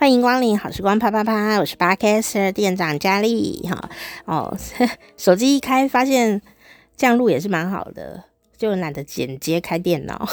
[0.00, 3.90] 欢迎光临好时光啪啪啪，我是 Podcaster 店长佳丽哈
[4.24, 4.56] 哦，
[5.18, 6.40] 手机一开发现
[6.96, 8.24] 这样录也是蛮好的，
[8.56, 10.26] 就懒得剪接开电脑，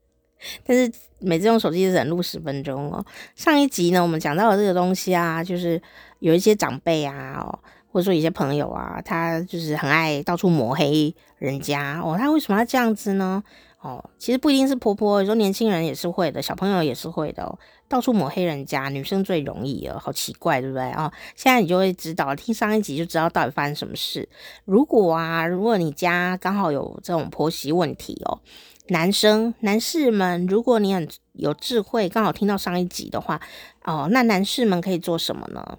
[0.62, 3.02] 但是每次用手机只能录十分钟哦。
[3.34, 5.80] 上一集呢，我们讲到的这个东西啊，就是
[6.18, 7.58] 有一些长辈啊，
[7.90, 13.42] 或者说一些朋友啊，他就是很爱到处抹黑人家哦，他为什么要这样子呢？
[13.80, 17.58] 哦，其实不一定是婆婆，有时候年轻人也是会的，小朋友也是会的哦。
[17.88, 20.90] 到处抹黑人家，女生最容易了，好奇怪，对不对？
[20.92, 24.28] 哦，现在你就会知道，听上一集就知道到底发生什么事。
[24.64, 28.40] 如果啊，如果你家刚好有这种婆媳问题哦，
[28.88, 33.40] 男生男士们，如果你很有智慧，刚好听到上一集的话
[33.84, 35.78] 哦，那男士们可以做什么呢？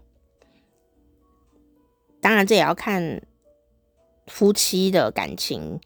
[2.19, 3.21] 当然，这也要看
[4.27, 5.79] 夫妻的感情。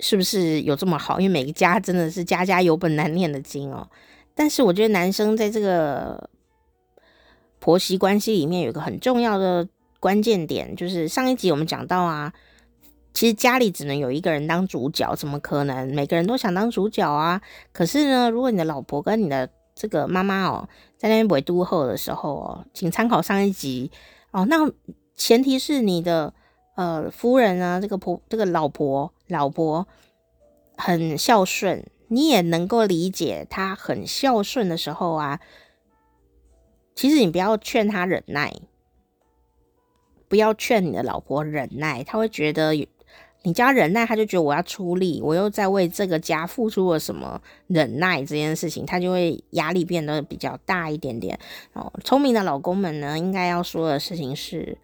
[0.00, 1.20] 是不是有这么好？
[1.20, 3.88] 因为每个家真的是家家有本难念的经哦。
[4.34, 6.28] 但是我觉得男生在这个
[7.58, 9.66] 婆媳关系里面有一个很重要的
[10.00, 12.32] 关键点，就是上一集我们讲到啊，
[13.12, 17.40] 其实家里只能有一个人当主角，怎么可能每个人都想当主角啊？
[17.72, 23.90] 可是呢，如果你的老婆跟你的这个妈妈哦，在那边围都后的时候哦，请参考上一集
[24.30, 24.46] 哦。
[24.46, 24.70] 那
[25.16, 26.34] 前提是你的。
[26.76, 29.86] 呃，夫人呢，这个婆，这个老婆，老婆
[30.76, 35.40] 很孝顺，你也能够理解他很孝顺的时候啊。
[36.94, 38.52] 其实你不要劝他忍耐，
[40.28, 42.72] 不要劝你的老婆忍耐，她会觉得
[43.42, 51.38] 你叫忍耐，她就觉得我要出力，我又在为这个家付出了什么忍耐这件事情，她就会压力变得比较大一点点。
[51.72, 54.78] 哦，聪明的老公们呢，应该要说的事情是，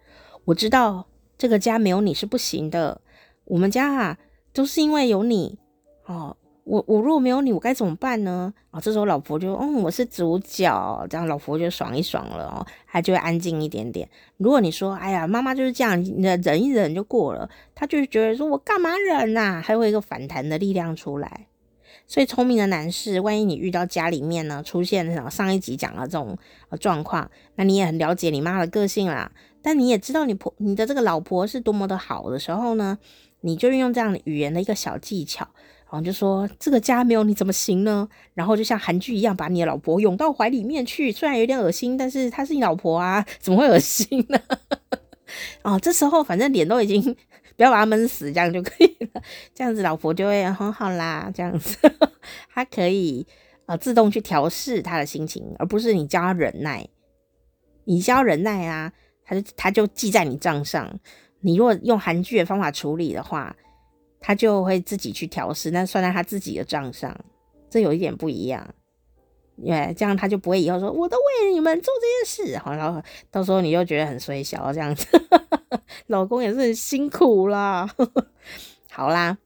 [0.45, 1.07] 我知道。
[1.37, 3.01] 这个家没有你是不行的，
[3.45, 4.19] 我们家啊
[4.53, 5.57] 都是因为有你
[6.05, 6.37] 哦。
[6.63, 8.53] 我我如果没有你，我该怎么办呢？
[8.69, 14.07] 啊、哦，这时候老婆就嗯，我是主角，这样老婆就爽一爽了哦，她就会安静一点点。
[14.37, 19.61] 如果你说哎呀，妈妈就是这样，你忍一忍就过了，她就觉得说我干嘛忍呐、啊？
[19.61, 21.47] 还会有一个反弹的力量出来。
[22.07, 26.37] 所以聪明的男士，万一你遇到家里面呢出现上一集讲的这种
[26.79, 29.31] 状况，那你也很了解你妈的个性啦。
[29.61, 32.97] 但你也知道你婆你的这个老婆是多么的好的时候呢，
[33.41, 35.47] 你就运用这样的语言的一个小技巧，
[35.91, 38.07] 然后就说这个家没有你怎么行呢？
[38.33, 44.39] 然后就像韩剧一样，把你的老婆拥到怀里面去，虽然有点恶心，但是她是你老婆啊，怎么会恶心呢？
[45.63, 47.01] 哦，这时候反正脸都已经
[47.57, 49.21] 不要把他闷死，这样就可以了。
[49.53, 51.77] 这样子老婆就会很好啦，这样子
[52.53, 53.27] 她可以
[53.65, 56.87] 呃自动去调试她的心情，而不是你教她忍耐，
[57.83, 58.93] 你教忍耐啊。
[59.25, 60.99] 她就她就记在你账上，
[61.41, 63.55] 你如果用韩剧的方法处理的话，
[64.21, 67.13] 他就会自己去调试，那算在他自己的账上，
[67.69, 68.73] 这有一点不一样，
[69.57, 75.07] 因为这样他就不会以后说我都为你们做这件事，好，然后到时候你又觉得很衰小这样子，
[76.07, 77.89] 老公也是很辛苦啦。
[78.91, 79.37] 好啦，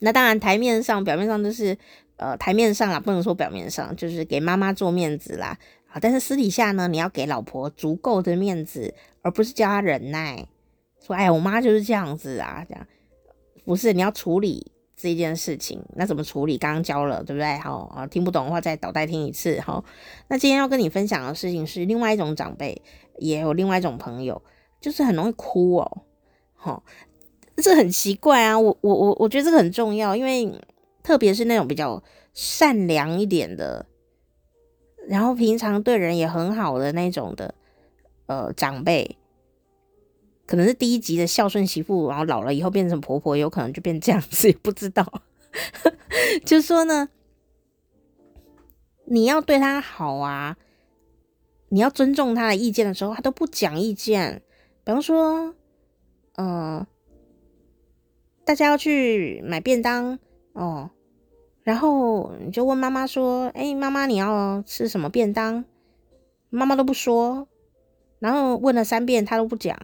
[0.00, 1.76] 那当然台面上表面上就是
[2.16, 5.98] 呃台面上啦，不能说表面上，就是给妈妈做面子啦啊。
[6.00, 10.46] 但是私底下呢，你要给老婆足够的面子，而不是叫她忍耐。
[11.00, 12.86] 说，哎，我妈就是这样子啊，这样
[13.66, 13.92] 不是？
[13.92, 16.56] 你要处理这件事情，那怎么处理？
[16.56, 17.58] 刚刚教了，对不对？
[17.58, 19.60] 好啊，听不懂的话再倒带听一次。
[19.60, 19.84] 好，
[20.28, 22.80] 那今天要跟你分享的事情是另外一种长辈，
[23.18, 24.40] 也有另外一种朋友，
[24.80, 26.02] 就是很容易哭哦。
[26.54, 26.82] 好，
[27.56, 28.58] 这很奇怪啊。
[28.58, 30.50] 我我我我觉得这个很重要，因为
[31.02, 32.02] 特别是那种比较
[32.32, 33.86] 善良一点的。
[35.08, 37.54] 然后平常对人也很好的那种的，
[38.26, 39.16] 呃，长辈，
[40.46, 45.22] 可能是第一集的孝顺媳妇，然后老了以后变成婆婆，有可能就变这样子，也不知道。
[46.44, 47.08] 就说呢，
[49.06, 50.56] 你要对他好啊，
[51.70, 54.42] 你要尊重他的意见的时候，他都不讲意见。
[54.84, 55.54] 比方说，
[56.36, 56.86] 嗯、
[58.44, 60.18] 大家要去买便当
[60.52, 60.90] 哦。
[61.64, 65.64] 然后你就问妈妈说：“哎，妈妈，你要吃什么便当？”
[66.48, 67.48] 妈妈都不说。
[68.20, 69.76] 然后问了三遍，她都不讲。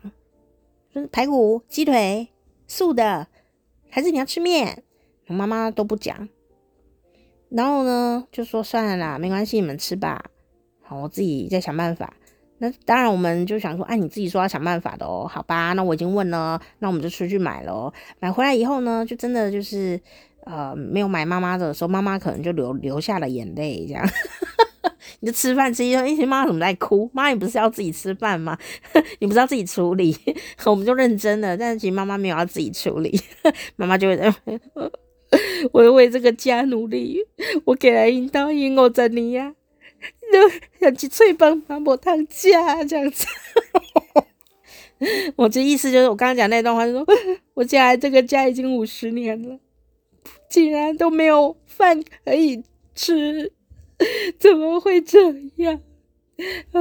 [1.11, 2.29] 排骨、鸡腿、
[2.67, 3.27] 素的，
[3.91, 4.83] 还是你要吃面？
[5.27, 6.29] 妈妈都不讲。
[7.49, 10.25] 然后呢，就说算了啦，没关系，你们吃吧。
[10.83, 12.15] 好，我自己再想办法。
[12.59, 15.73] 那当然，我们就想说，哎，你自己说要想办法的哦，好吧？
[15.73, 17.93] 那我已经问了，那我们就出去买咯。
[18.21, 20.01] 买回来以后呢，就真的就是。
[20.45, 24.05] 呃，没有买妈妈的时候，妈妈可能就流流下了眼泪，这样。
[25.21, 27.09] 你就吃饭吃一顿，哎，妈妈怎么在哭？
[27.15, 28.59] 妈，你不是要自己吃饭吗？
[29.21, 30.17] 你不是要自己处理？
[30.65, 33.21] 我们就认真了，但是其实妈妈没有要自己处理，
[33.77, 34.35] 妈妈就会在，
[35.73, 37.19] 我为这个家努力，
[37.65, 39.55] 我给了引导引我这里呀，
[40.33, 40.39] 都
[40.81, 43.27] 想去翠棒麻婆烫家这样子。
[45.37, 47.07] 我这意思就是，我刚刚讲那段话，就说
[47.55, 49.59] 我进来这个家已经五十年了，
[50.49, 52.63] 竟然都没有饭可以
[52.95, 53.53] 吃，
[54.39, 55.19] 怎么会这
[55.57, 55.81] 样？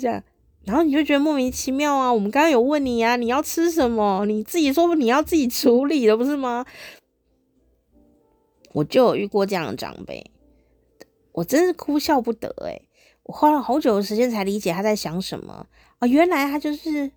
[0.00, 0.22] 这样，
[0.64, 2.12] 然后你就觉得莫名其妙啊。
[2.12, 4.24] 我们刚刚有问你啊，你要吃什么？
[4.26, 6.64] 你自己说你要自己处理的，不是吗？
[8.72, 10.30] 我就有遇过这样的长辈，
[11.32, 12.88] 我真是哭笑不得诶、
[13.24, 15.66] 我花了好久的时间才理解他在想什么
[15.98, 17.10] 啊，原来他就是。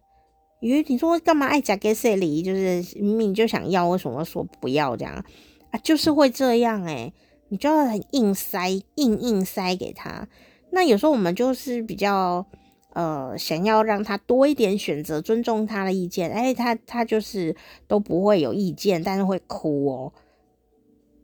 [0.61, 2.41] 因为你说干嘛爱夹给谁理？
[2.41, 5.23] 就是明明就想要，为什么说不要这样
[5.69, 5.77] 啊？
[5.83, 7.13] 就是会这样诶、
[7.49, 10.27] 你就要很硬塞，硬硬塞给他。
[10.71, 12.45] 那有时候我们就是比较
[12.93, 16.29] 呃，想要让他多一点选择，尊重他的意见。
[16.31, 17.55] 哎，他他就是
[17.87, 20.13] 都不会有意见，但是会哭哦，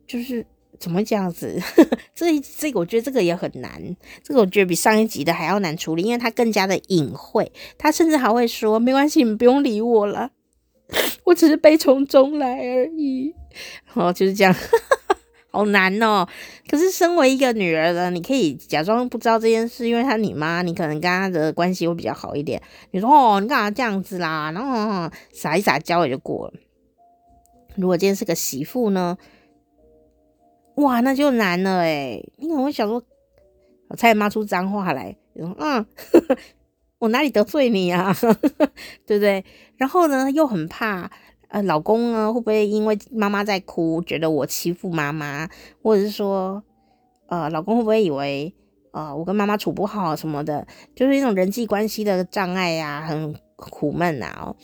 [0.06, 0.46] 就是。
[0.78, 1.60] 怎么这样子？
[2.12, 3.80] 这这个我觉得这个也很难，
[4.24, 10.32] 这个我觉得比上一集的还要难处理，因为他更加的隐晦，他甚至还会说：“没关系，你不用理我了，
[11.22, 13.32] 我只是悲从中来而已。”
[13.94, 14.52] 哦，就是这样，
[15.52, 16.26] 好难哦。
[16.68, 22.60] 可是身为一个女儿呢，你可以假装不知道这件事，因为她你妈，你可能跟她的关系会比较好一点。
[22.90, 26.54] 你说：“哦，你干嘛这样子啦？”然后撒一撒娇也就过了。
[27.76, 29.16] 如果今天是个媳妇呢？
[30.76, 33.02] 哇，那就难了诶，你可能会想说，
[33.88, 35.84] 我差点骂出脏话来，嗯，呵
[36.28, 36.36] 呵，
[36.98, 38.16] 我哪里得罪你呀？
[39.06, 39.44] 对不对？
[39.76, 41.10] 然后呢，又很怕，
[41.52, 45.48] 呃，老公呢会不会因为妈妈在哭，觉得我欺负妈妈，
[45.82, 46.62] 或者是说，
[47.28, 48.54] 呃，老公会不会以为，
[48.92, 50.66] 呃，我跟妈妈处不好什么的，
[50.96, 54.54] 就是一种人际关系的障碍呀，很苦闷啊，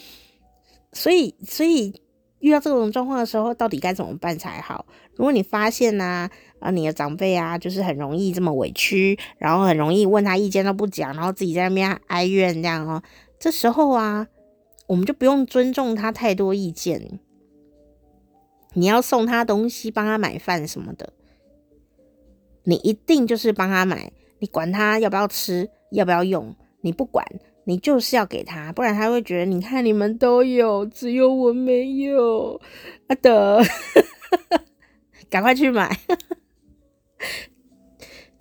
[0.92, 2.02] 所以，所以。
[2.40, 4.86] 遇到这种状况的时候，到底该怎么办才好？
[5.16, 6.30] 如果你发现呢、啊，
[6.60, 13.02] 啊，你的长辈啊，就是很容易这么委屈，然后很容易问他意见都不讲，然后自己在那边哀怨这样哦，
[13.40, 14.28] 这时候啊，
[14.88, 17.20] 我们就不用尊重他太多意见。
[18.74, 21.12] 你要送他东西，帮他买饭什么的，
[22.64, 27.24] 你一定就是帮他买，你管他要不要吃，要不要用，你不管。
[27.64, 32.58] 你就是要给他，不然他会觉得，你看你们都有，只有我没有。
[33.08, 33.60] 阿德，
[35.28, 35.94] 赶快去买。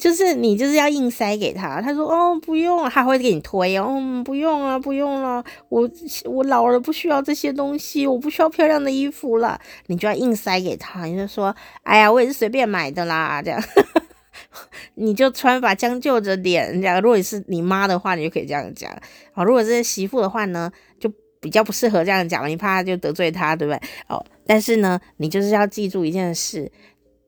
[0.07, 5.89] 就是你就是要硬塞给他，他说哦不用，他会给你推哦，不用啊不用了，我
[6.23, 13.61] 我老了不需要这些东西，我不需要漂亮的衣服了，你就要硬塞给他，你就说哎呀我也是随便买的啦这样。
[14.95, 17.01] 你就穿法将就着点，这样。
[17.01, 18.89] 如果你是你妈的话，你就可以这样讲。
[19.33, 21.11] 好，如果这是媳妇的话呢，就
[21.41, 23.81] 比较不适合这样讲，你怕就得罪她，对不对？
[24.07, 26.71] 哦，但是呢，你就是要记住一件事，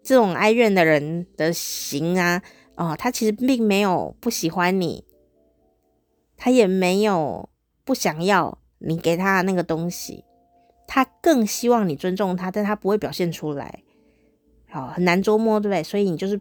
[0.01, 2.41] 这种哀怨的人的行啊，
[2.79, 5.03] 哦，他其实并没有不喜欢你，
[6.37, 7.49] 他也没有
[7.83, 10.23] 不想要你给他那个东西，
[10.87, 13.83] 他更希望你尊重他，但他不会表现出来。
[14.69, 15.83] 好，很难捉摸，对不对？
[15.83, 16.39] 所以你就是。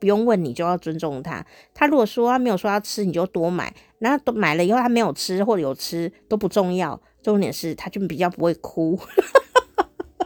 [0.00, 1.44] 不用问，你就要尊重他。
[1.74, 3.70] 他如果说他没有说要吃，你就多买。
[3.98, 8.98] 然后都买了以后，他没有吃或者有吃都不重要，重点是他就比较不会哭。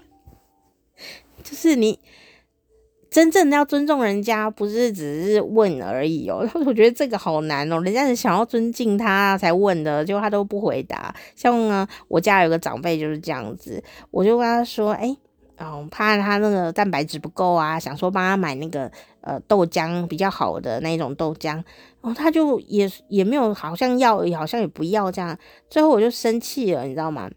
[1.43, 1.99] 就是你
[3.15, 6.45] 真正的要尊重人家，不是只是问而已哦。
[6.67, 11.15] 我觉得这个好难哦，人家是想要尊敬他才问的，结果他都不回答。
[11.37, 15.17] 像呢，我家有个长辈就是这样子，我就跟他说：“哎。”
[15.57, 21.63] 嗯，怕他那个蛋白质不够啊，想说帮他买那个呃豆浆比较好的那种豆浆，
[22.01, 25.39] 哦，他就也也没有，好像要，好像也不要这样，
[25.71, 27.31] 最后我就生气了，你知道吗？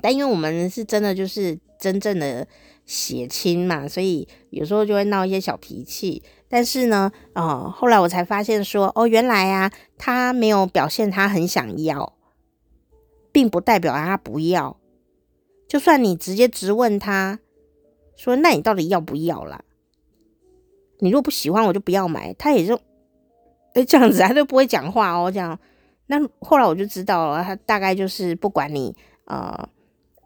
[0.00, 2.46] 但因为我们是真的就是真正的
[2.90, 6.24] 血亲嘛，所以有时候就会闹一些小脾气。
[6.48, 12.14] 但是呢，哦，后来我才发现说，哦，原来啊，他没有表现他很想要，
[13.30, 14.76] 并不代表他不要。
[15.68, 17.38] 就算你直接直问他，
[18.16, 19.62] 说：“那你到底要不要啦？
[20.98, 22.74] 你如果不喜欢，我就不要买。”他也就，
[23.74, 25.30] 哎，这样子他就不会讲话哦。
[25.30, 25.56] 这样，
[26.08, 29.68] 那后来我就知道了，他大概就是不管你，呃，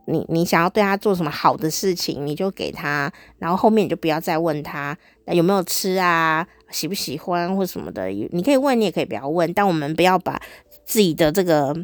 [0.06, 4.96] 你你想要对他做什么好的事情，你就给他，然后后面你就不要再问他
[5.26, 8.08] 有没有吃啊，喜不喜欢或什么的。
[8.08, 10.40] 你可以问，你也可以不要问，但我们不要把
[10.84, 11.75] 自己的这个。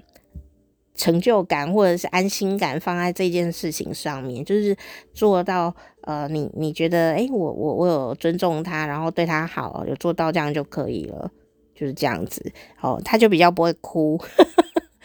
[0.97, 4.77] 成就感或者是安心感放在这件事情上面，就是
[5.15, 11.31] 做到呃，你你觉得诶，我我我有尊重他，然后对他好，有做到这样就可以了，
[11.75, 14.21] 就是这样子哦，他就比较不会哭，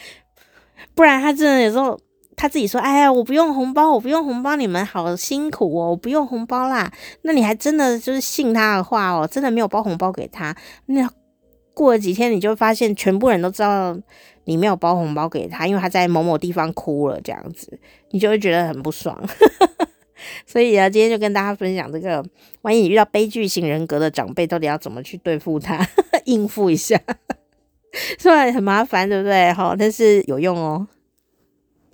[0.94, 1.98] 不然他真的有时候
[2.36, 6.92] 他自己说：“哎呀，我不用红包，我不用红包，你们好辛苦哦，我不用红包啦。”
[7.24, 10.56] 那你还真的就是信他的话哦，真的没有包红包给他。
[10.88, 11.10] 那
[11.74, 13.98] 过了几天，你就发现全部人都知道
[14.46, 17.80] 你没有包红包给他，因为他在某某地方哭了，这样子，
[18.12, 19.18] 你就会觉得很不爽。
[20.46, 22.24] 所以啊，今天就跟大家分享这个，
[22.62, 25.86] 万一你遇到悲剧型人格的长辈，到底要怎么去对付他，
[26.26, 27.00] 应付一下，
[28.18, 29.52] 虽然很麻烦，对不对？
[29.54, 30.88] 好，但是有用哦。